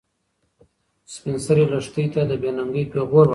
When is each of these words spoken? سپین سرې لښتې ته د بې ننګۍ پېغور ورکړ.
سپین 1.13 1.35
سرې 1.45 1.63
لښتې 1.71 2.05
ته 2.13 2.21
د 2.29 2.31
بې 2.41 2.49
ننګۍ 2.57 2.85
پېغور 2.91 3.25
ورکړ. 3.27 3.29